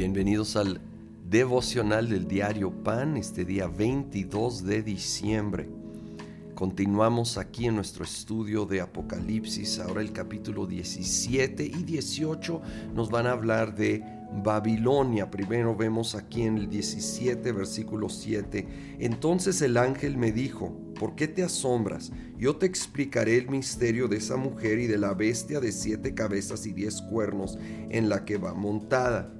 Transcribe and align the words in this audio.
Bienvenidos 0.00 0.56
al 0.56 0.80
devocional 1.28 2.08
del 2.08 2.26
diario 2.26 2.70
Pan, 2.70 3.18
este 3.18 3.44
día 3.44 3.66
22 3.66 4.64
de 4.64 4.82
diciembre. 4.82 5.68
Continuamos 6.54 7.36
aquí 7.36 7.66
en 7.66 7.74
nuestro 7.74 8.04
estudio 8.04 8.64
de 8.64 8.80
Apocalipsis, 8.80 9.78
ahora 9.78 10.00
el 10.00 10.12
capítulo 10.12 10.66
17 10.66 11.66
y 11.66 11.82
18 11.84 12.62
nos 12.94 13.10
van 13.10 13.26
a 13.26 13.32
hablar 13.32 13.74
de 13.74 14.02
Babilonia. 14.42 15.30
Primero 15.30 15.76
vemos 15.76 16.14
aquí 16.14 16.44
en 16.44 16.56
el 16.56 16.70
17, 16.70 17.52
versículo 17.52 18.08
7. 18.08 18.96
Entonces 19.00 19.60
el 19.60 19.76
ángel 19.76 20.16
me 20.16 20.32
dijo, 20.32 20.74
¿por 20.98 21.14
qué 21.14 21.28
te 21.28 21.42
asombras? 21.42 22.10
Yo 22.38 22.56
te 22.56 22.64
explicaré 22.64 23.36
el 23.36 23.50
misterio 23.50 24.08
de 24.08 24.16
esa 24.16 24.38
mujer 24.38 24.78
y 24.78 24.86
de 24.86 24.96
la 24.96 25.12
bestia 25.12 25.60
de 25.60 25.72
siete 25.72 26.14
cabezas 26.14 26.64
y 26.64 26.72
diez 26.72 27.02
cuernos 27.02 27.58
en 27.90 28.08
la 28.08 28.24
que 28.24 28.38
va 28.38 28.54
montada 28.54 29.34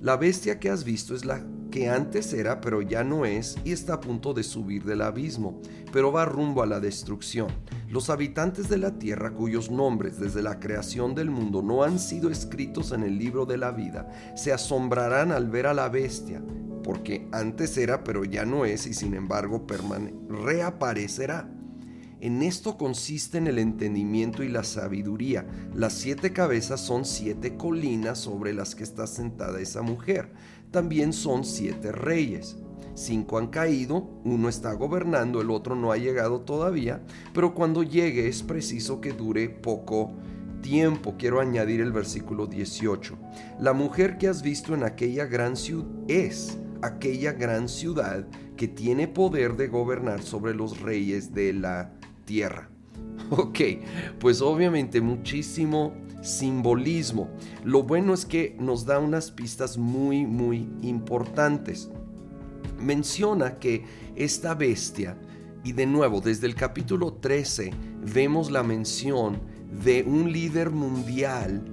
la 0.00 0.16
bestia 0.16 0.58
que 0.60 0.70
has 0.70 0.84
visto 0.84 1.14
es 1.14 1.24
la 1.24 1.44
que 1.70 1.88
antes 1.88 2.32
era, 2.32 2.60
pero 2.60 2.82
ya 2.82 3.02
no 3.02 3.24
es, 3.26 3.56
y 3.64 3.72
está 3.72 3.94
a 3.94 4.00
punto 4.00 4.32
de 4.32 4.44
subir 4.44 4.84
del 4.84 5.02
abismo, 5.02 5.60
pero 5.92 6.12
va 6.12 6.24
rumbo 6.24 6.62
a 6.62 6.66
la 6.66 6.78
destrucción. 6.78 7.48
Los 7.88 8.10
habitantes 8.10 8.68
de 8.68 8.78
la 8.78 8.98
tierra 8.98 9.32
cuyos 9.32 9.72
nombres 9.72 10.20
desde 10.20 10.40
la 10.40 10.60
creación 10.60 11.16
del 11.16 11.30
mundo 11.30 11.62
no 11.62 11.82
han 11.82 11.98
sido 11.98 12.30
escritos 12.30 12.92
en 12.92 13.02
el 13.02 13.18
libro 13.18 13.44
de 13.44 13.56
la 13.56 13.72
vida, 13.72 14.08
se 14.36 14.52
asombrarán 14.52 15.32
al 15.32 15.48
ver 15.50 15.66
a 15.66 15.74
la 15.74 15.88
bestia, 15.88 16.40
porque 16.84 17.26
antes 17.32 17.76
era, 17.76 18.04
pero 18.04 18.24
ya 18.24 18.44
no 18.44 18.64
es, 18.64 18.86
y 18.86 18.94
sin 18.94 19.14
embargo 19.14 19.66
reaparecerá. 20.28 21.50
En 22.24 22.40
esto 22.40 22.78
consiste 22.78 23.36
el 23.36 23.58
entendimiento 23.58 24.42
y 24.42 24.48
la 24.48 24.64
sabiduría. 24.64 25.46
Las 25.74 25.92
siete 25.92 26.32
cabezas 26.32 26.80
son 26.80 27.04
siete 27.04 27.58
colinas 27.58 28.18
sobre 28.18 28.54
las 28.54 28.74
que 28.74 28.82
está 28.82 29.06
sentada 29.06 29.60
esa 29.60 29.82
mujer. 29.82 30.32
También 30.70 31.12
son 31.12 31.44
siete 31.44 31.92
reyes. 31.92 32.56
Cinco 32.94 33.36
han 33.36 33.48
caído, 33.48 34.08
uno 34.24 34.48
está 34.48 34.72
gobernando, 34.72 35.42
el 35.42 35.50
otro 35.50 35.76
no 35.76 35.92
ha 35.92 35.98
llegado 35.98 36.40
todavía, 36.40 37.02
pero 37.34 37.54
cuando 37.54 37.82
llegue 37.82 38.26
es 38.26 38.42
preciso 38.42 39.02
que 39.02 39.12
dure 39.12 39.50
poco 39.50 40.14
tiempo. 40.62 41.16
Quiero 41.18 41.40
añadir 41.40 41.82
el 41.82 41.92
versículo 41.92 42.46
18. 42.46 43.18
La 43.60 43.74
mujer 43.74 44.16
que 44.16 44.28
has 44.28 44.40
visto 44.40 44.72
en 44.72 44.84
aquella 44.84 45.26
gran 45.26 45.56
ciudad 45.56 45.90
es 46.08 46.56
aquella 46.84 47.32
gran 47.32 47.68
ciudad 47.68 48.26
que 48.56 48.68
tiene 48.68 49.08
poder 49.08 49.56
de 49.56 49.68
gobernar 49.68 50.22
sobre 50.22 50.54
los 50.54 50.80
reyes 50.80 51.32
de 51.34 51.52
la 51.52 51.93
tierra. 52.24 52.68
Ok, 53.30 53.60
pues 54.18 54.42
obviamente 54.42 55.00
muchísimo 55.00 55.94
simbolismo. 56.22 57.28
Lo 57.64 57.82
bueno 57.82 58.14
es 58.14 58.24
que 58.24 58.56
nos 58.58 58.84
da 58.84 58.98
unas 58.98 59.30
pistas 59.30 59.78
muy, 59.78 60.26
muy 60.26 60.68
importantes. 60.82 61.90
Menciona 62.78 63.58
que 63.58 63.84
esta 64.16 64.54
bestia, 64.54 65.16
y 65.62 65.72
de 65.72 65.86
nuevo 65.86 66.20
desde 66.20 66.46
el 66.46 66.54
capítulo 66.54 67.14
13 67.14 67.72
vemos 68.12 68.50
la 68.50 68.62
mención 68.62 69.40
de 69.82 70.02
un 70.02 70.32
líder 70.32 70.70
mundial 70.70 71.64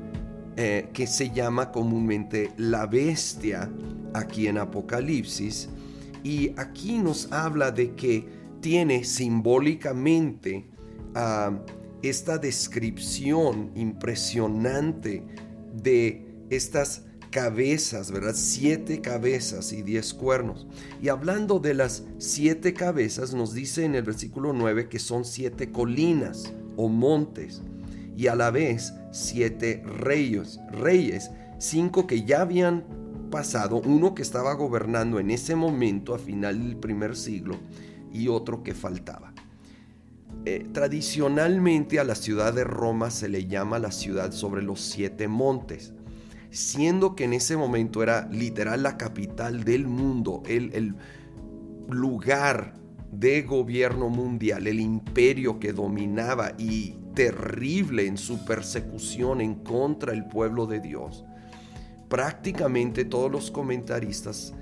eh, 0.58 0.90
que 0.94 1.08
se 1.08 1.30
llama 1.32 1.72
comúnmente 1.72 2.52
la 2.58 2.86
bestia 2.86 3.70
aquí 4.14 4.48
en 4.48 4.58
Apocalipsis. 4.58 5.70
Y 6.24 6.54
aquí 6.58 7.00
nos 7.00 7.32
habla 7.32 7.72
de 7.72 7.96
que 7.96 8.41
tiene 8.62 9.04
simbólicamente 9.04 10.66
ah, 11.16 11.59
esta 12.02 12.38
descripción 12.38 13.72
impresionante 13.76 15.23
de 15.73 16.45
estas 16.50 17.06
cabezas, 17.32 18.12
¿verdad? 18.12 18.34
Siete 18.36 19.02
cabezas 19.02 19.72
y 19.72 19.82
diez 19.82 20.14
cuernos. 20.14 20.67
Y 21.02 21.10
hablando 21.10 21.60
de 21.60 21.73
las 21.73 22.04
siete 22.17 22.73
cabezas, 22.73 23.33
nos 23.33 23.54
dice 23.54 23.86
en 23.86 23.95
el 23.95 24.04
versículo 24.04 24.54
9 24.54 24.89
que 24.89 24.99
son 24.99 25.26
siete 25.26 25.72
colinas 25.72 26.54
o 26.76 26.89
montes 26.89 27.61
y 28.17 28.28
a 28.28 28.36
la 28.36 28.52
vez 28.52 28.93
siete 29.11 29.82
reyes, 29.86 30.60
reyes, 30.72 31.32
cinco 31.58 32.05
que 32.05 32.23
ya 32.23 32.42
habían 32.42 32.83
pasado, 33.32 33.82
uno 33.86 34.14
que 34.14 34.22
estaba 34.22 34.54
gobernando 34.54 35.17
en 35.17 35.32
ese 35.32 35.55
momento 35.55 36.14
a 36.14 36.20
final 36.20 36.61
del 36.61 36.76
primer 36.76 37.16
siglo 37.16 37.58
y 38.14 38.27
otro 38.27 38.64
que 38.64 38.73
faltaba. 38.73 39.33
Eh, 40.45 40.67
tradicionalmente 40.73 41.99
a 41.99 42.04
la 42.04 42.16
ciudad 42.16 42.54
de 42.54 42.64
Roma 42.64 43.11
se 43.11 43.30
le 43.30 43.45
llama 43.45 43.77
la 43.77 43.92
ciudad 43.92 44.32
sobre 44.32 44.64
los 44.64 44.82
siete 44.82 45.27
montes, 45.27 45.94
siendo 46.49 47.16
que 47.16 47.26
en 47.26 47.33
ese 47.33 47.58
momento 47.58 48.02
era 48.02 48.27
literal 48.32 48.83
la 48.83 48.98
capital 48.98 49.64
del 49.64 49.88
mundo, 49.88 50.42
el, 50.48 50.73
el 50.73 50.95
lugar 51.89 52.73
de 53.11 53.44
gobierno 53.44 54.10
mundial, 54.10 54.66
el 54.66 54.80
imperio 54.80 55.60
que 55.60 55.73
dominaba 55.73 56.54
y 56.58 56.95
terrible 57.14 58.08
en 58.08 58.17
su 58.17 58.43
persecución 58.45 59.42
en 59.42 59.55
contra 59.55 60.14
del 60.14 60.26
pueblo 60.26 60.66
de 60.66 60.80
Dios. 60.80 61.26
Prácticamente 62.10 63.05
todos 63.05 63.32
los 63.32 63.52
comentaristas 63.52 64.54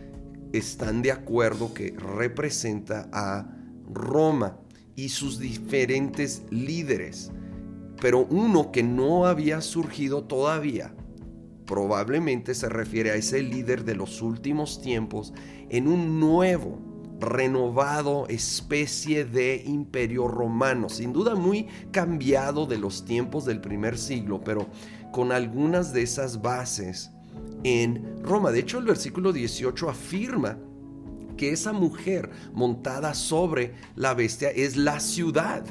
están 0.54 1.02
de 1.02 1.12
acuerdo 1.12 1.74
que 1.74 1.92
representa 1.98 3.10
a 3.12 3.48
Roma 3.92 4.60
y 4.96 5.10
sus 5.10 5.40
diferentes 5.40 6.44
líderes, 6.50 7.32
pero 8.02 8.26
uno 8.26 8.72
que 8.72 8.84
no 8.84 9.26
había 9.26 9.62
surgido 9.62 10.24
todavía. 10.24 10.94
Probablemente 11.66 12.56
se 12.56 12.68
refiere 12.68 13.12
a 13.12 13.16
ese 13.16 13.44
líder 13.44 13.86
de 13.86 13.96
los 13.96 14.22
últimos 14.22 14.82
tiempos 14.82 15.34
en 15.70 15.88
un 15.88 16.20
nuevo, 16.20 16.80
renovado 17.20 18.28
especie 18.28 19.26
de 19.26 19.64
imperio 19.66 20.28
romano, 20.28 20.90
sin 20.90 21.14
duda 21.14 21.36
muy 21.36 21.68
cambiado 21.92 22.66
de 22.66 22.78
los 22.78 23.06
tiempos 23.06 23.46
del 23.46 23.62
primer 23.62 23.98
siglo, 23.98 24.42
pero 24.44 24.68
con 25.12 25.31
algunas 25.31 25.94
de 25.94 26.02
esas 26.02 26.42
bases 26.42 27.12
en 27.64 28.24
Roma. 28.24 28.52
De 28.52 28.59
hecho, 28.59 28.80
el 28.80 28.86
versículo 28.86 29.34
18 29.34 29.90
afirma 29.90 30.58
que 31.38 31.52
esa 31.52 31.72
mujer 31.72 32.30
montada 32.53 33.14
sobre 33.14 33.74
la 33.96 34.14
bestia 34.14 34.50
es 34.50 34.75
la 34.75 35.00
ciudad 35.00 35.64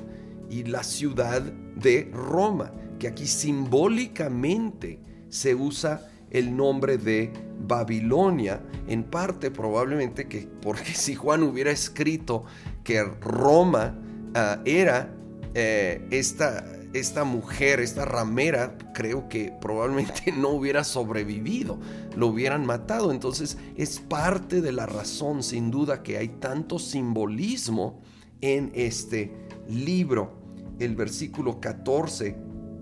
y 0.50 0.64
la 0.64 0.82
ciudad 0.82 1.42
de 1.42 2.10
Roma, 2.12 2.72
que 2.98 3.08
aquí 3.08 3.26
simbólicamente 3.26 5.00
se 5.28 5.54
usa 5.54 6.10
el 6.30 6.56
nombre 6.56 6.96
de 6.98 7.32
Babilonia, 7.66 8.62
en 8.86 9.04
parte 9.04 9.50
probablemente 9.50 10.26
que 10.26 10.48
porque 10.62 10.94
si 10.94 11.14
Juan 11.14 11.42
hubiera 11.42 11.70
escrito 11.70 12.44
que 12.82 13.02
Roma 13.02 13.98
ah, 14.34 14.60
era 14.64 15.14
eh, 15.54 16.06
esta 16.10 16.64
esta 16.92 17.24
mujer, 17.24 17.80
esta 17.80 18.04
ramera, 18.04 18.76
creo 18.94 19.28
que 19.28 19.52
probablemente 19.60 20.32
no 20.36 20.50
hubiera 20.50 20.84
sobrevivido, 20.84 21.78
lo 22.16 22.28
hubieran 22.28 22.66
matado. 22.66 23.10
Entonces 23.10 23.58
es 23.76 24.00
parte 24.00 24.60
de 24.60 24.72
la 24.72 24.86
razón, 24.86 25.42
sin 25.42 25.70
duda, 25.70 26.02
que 26.02 26.18
hay 26.18 26.28
tanto 26.28 26.78
simbolismo 26.78 28.00
en 28.40 28.70
este 28.74 29.34
libro. 29.68 30.38
El 30.78 30.94
versículo 30.96 31.60
14 31.60 32.36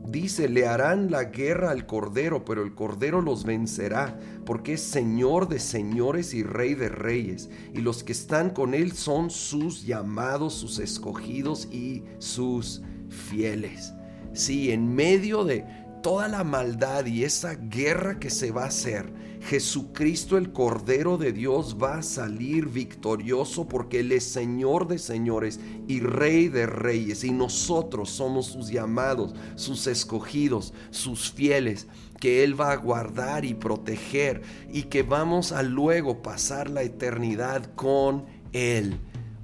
dice, 0.08 0.48
le 0.48 0.66
harán 0.66 1.10
la 1.10 1.24
guerra 1.24 1.70
al 1.70 1.86
Cordero, 1.86 2.44
pero 2.44 2.62
el 2.62 2.74
Cordero 2.74 3.22
los 3.22 3.44
vencerá, 3.44 4.18
porque 4.44 4.74
es 4.74 4.82
Señor 4.82 5.48
de 5.48 5.58
señores 5.58 6.34
y 6.34 6.42
Rey 6.42 6.74
de 6.74 6.88
reyes, 6.88 7.50
y 7.74 7.80
los 7.80 8.04
que 8.04 8.12
están 8.12 8.50
con 8.50 8.74
él 8.74 8.92
son 8.92 9.30
sus 9.30 9.84
llamados, 9.84 10.54
sus 10.54 10.78
escogidos 10.78 11.66
y 11.72 12.04
sus 12.18 12.82
fieles. 13.10 13.92
Sí, 14.32 14.70
en 14.70 14.94
medio 14.94 15.44
de 15.44 15.64
toda 16.02 16.28
la 16.28 16.44
maldad 16.44 17.06
y 17.06 17.24
esa 17.24 17.54
guerra 17.54 18.20
que 18.20 18.30
se 18.30 18.50
va 18.52 18.64
a 18.64 18.68
hacer, 18.68 19.12
Jesucristo 19.40 20.38
el 20.38 20.52
Cordero 20.52 21.18
de 21.18 21.32
Dios 21.32 21.76
va 21.80 21.98
a 21.98 22.02
salir 22.02 22.66
victorioso 22.66 23.68
porque 23.68 24.00
Él 24.00 24.12
es 24.12 24.24
Señor 24.24 24.88
de 24.88 24.98
señores 24.98 25.60
y 25.86 26.00
Rey 26.00 26.48
de 26.48 26.66
reyes 26.66 27.24
y 27.24 27.30
nosotros 27.32 28.10
somos 28.10 28.46
sus 28.46 28.68
llamados, 28.68 29.34
sus 29.54 29.86
escogidos, 29.86 30.74
sus 30.90 31.30
fieles, 31.32 31.86
que 32.20 32.44
Él 32.44 32.60
va 32.60 32.72
a 32.72 32.76
guardar 32.76 33.44
y 33.44 33.54
proteger 33.54 34.42
y 34.72 34.84
que 34.84 35.02
vamos 35.02 35.52
a 35.52 35.62
luego 35.62 36.22
pasar 36.22 36.70
la 36.70 36.82
eternidad 36.82 37.74
con 37.74 38.26
Él. 38.52 38.98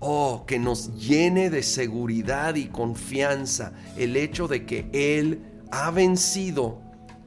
Oh, 0.04 0.43
que 0.49 0.58
nos 0.58 0.93
llene 0.96 1.49
de 1.49 1.62
seguridad 1.62 2.56
y 2.56 2.66
confianza 2.66 3.72
el 3.96 4.16
hecho 4.16 4.49
de 4.49 4.66
que 4.66 4.90
Él 4.93 5.40
ha 5.70 5.93
vencido 5.93 6.82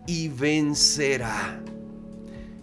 y 0.05 0.27
vencerá. 0.27 1.63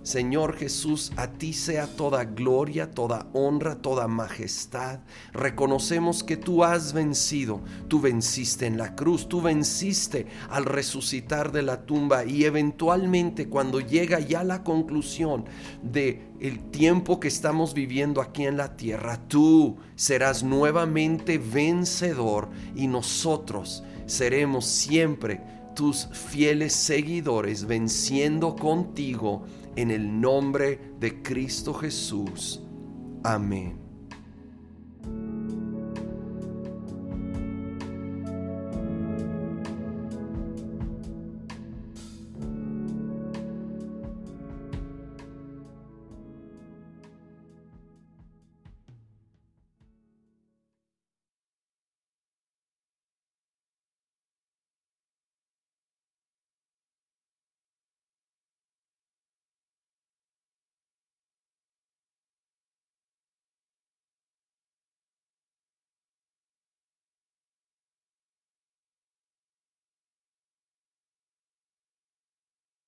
Señor 0.03 0.57
Jesús, 0.57 1.13
a 1.17 1.29
ti 1.29 1.53
sea 1.53 1.87
toda 1.87 2.25
gloria, 2.25 2.91
toda 2.91 3.29
honra, 3.33 3.77
toda 3.77 4.09
majestad. 4.09 4.99
Reconocemos 5.33 6.25
que 6.25 6.37
tú 6.37 6.65
has 6.65 6.93
vencido, 6.93 7.61
tú 7.87 8.01
venciste 8.01 8.67
en 8.67 8.79
la 8.79 8.97
cruz, 8.97 9.29
tú 9.29 9.41
venciste 9.41 10.27
al 10.51 10.65
resucitar 10.65 11.53
de 11.53 11.63
la 11.63 11.87
tumba 11.87 12.25
y 12.25 12.45
eventualmente 12.47 13.49
cuando 13.49 13.79
llega 13.79 14.19
ya 14.19 14.43
la 14.43 14.65
conclusión 14.65 15.45
de 15.85 16.33
el 16.41 16.59
tiempo 16.71 17.21
que 17.21 17.29
estamos 17.29 17.73
viviendo 17.73 18.21
aquí 18.21 18.45
en 18.45 18.57
la 18.57 18.77
tierra, 18.77 19.21
tú 19.29 19.77
serás 19.95 20.43
nuevamente 20.43 21.39
vencedor 21.39 22.49
y 22.75 22.89
nosotros 22.89 23.85
seremos 24.07 24.67
siempre 24.67 25.62
tus 25.75 26.09
fieles 26.13 26.73
seguidores 26.73 27.67
venciendo 27.67 28.57
contigo 28.57 29.45
en 29.77 29.91
el 29.91 30.21
nombre 30.21 30.79
de 30.99 31.23
Cristo 31.23 31.75
Jesús. 31.75 32.63
Amén. 33.25 33.82